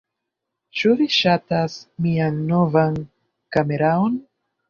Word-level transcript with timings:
Ĉu 0.79 0.93
vi 1.01 1.05
ŝatas 1.15 1.75
mian 2.05 2.41
novan 2.53 2.97
kameraon? 3.57 4.19